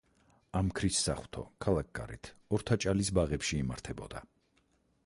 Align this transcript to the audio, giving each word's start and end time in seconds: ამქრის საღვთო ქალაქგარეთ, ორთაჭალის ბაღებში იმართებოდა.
ამქრის 0.59 1.01
საღვთო 1.07 1.43
ქალაქგარეთ, 1.65 2.31
ორთაჭალის 2.59 3.13
ბაღებში 3.19 3.57
იმართებოდა. 3.67 4.25